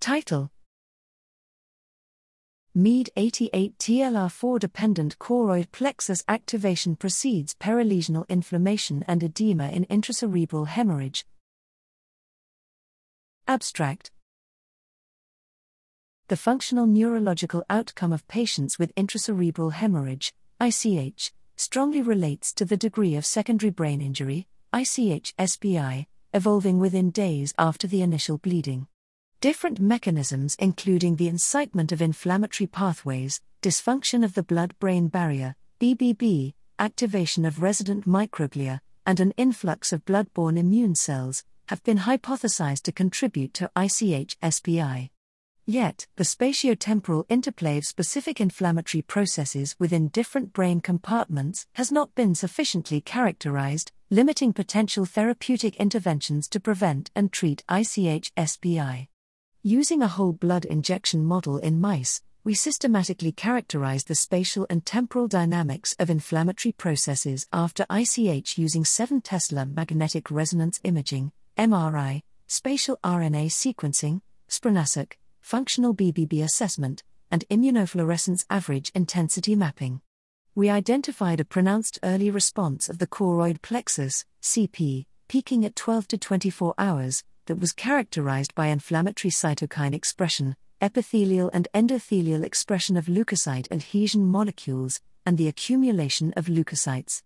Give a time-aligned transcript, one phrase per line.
[0.00, 0.50] Title
[2.76, 11.26] MyD 88 TLR4 dependent choroid plexus activation precedes perilesional inflammation and edema in intracerebral hemorrhage.
[13.48, 14.12] Abstract
[16.28, 23.16] The functional neurological outcome of patients with intracerebral hemorrhage, ICH, strongly relates to the degree
[23.16, 28.86] of secondary brain injury, ICH SBI, evolving within days after the initial bleeding.
[29.40, 36.54] Different mechanisms, including the incitement of inflammatory pathways, dysfunction of the blood brain barrier, BBB,
[36.80, 42.90] activation of resident microglia, and an influx of blood-borne immune cells, have been hypothesized to
[42.90, 45.10] contribute to ICH SBI.
[45.66, 52.34] Yet, the spatiotemporal interplay of specific inflammatory processes within different brain compartments has not been
[52.34, 59.06] sufficiently characterized, limiting potential therapeutic interventions to prevent and treat ICH SBI.
[59.64, 65.26] Using a whole blood injection model in mice, we systematically characterized the spatial and temporal
[65.26, 73.46] dynamics of inflammatory processes after ICH using 7 Tesla magnetic resonance imaging, MRI, spatial RNA
[73.46, 80.00] sequencing, spRNAseq, functional BBB assessment, and immunofluorescence average intensity mapping.
[80.54, 86.16] We identified a pronounced early response of the choroid plexus, CP, peaking at 12 to
[86.16, 93.70] 24 hours, that was characterized by inflammatory cytokine expression, epithelial and endothelial expression of leukocyte
[93.72, 97.22] adhesion molecules, and the accumulation of leukocytes.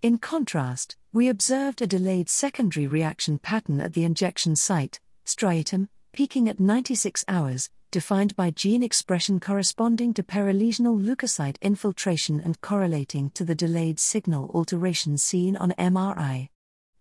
[0.00, 6.48] In contrast, we observed a delayed secondary reaction pattern at the injection site, striatum, peaking
[6.48, 13.44] at 96 hours, defined by gene expression corresponding to perilesional leukocyte infiltration and correlating to
[13.44, 16.48] the delayed signal alteration seen on MRI.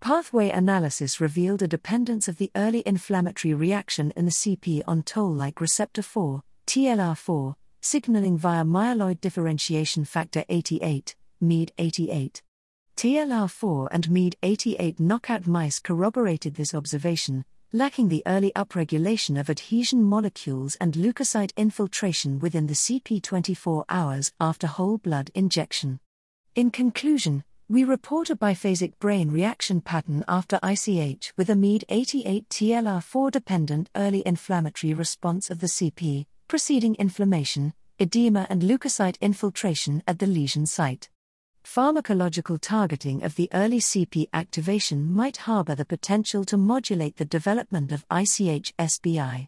[0.04, 5.32] Pathway analysis revealed a dependence of the early inflammatory reaction in the CP on toll
[5.32, 12.42] like receptor 4, TLR4, signaling via myeloid differentiation factor 88, MyD88.
[12.98, 20.76] TLR4 and MyD88 knockout mice corroborated this observation, lacking the early upregulation of adhesion molecules
[20.82, 26.02] and leukocyte infiltration within the CP 24 hours after whole blood injection.
[26.56, 32.48] In conclusion, we report a biphasic brain reaction pattern after ICH with a MyD 88
[32.48, 40.20] TLR4 dependent early inflammatory response of the CP, preceding inflammation, edema, and leukocyte infiltration at
[40.20, 41.10] the lesion site.
[41.64, 47.92] Pharmacological targeting of the early CP activation might harbor the potential to modulate the development
[47.92, 49.48] of ICH SBI.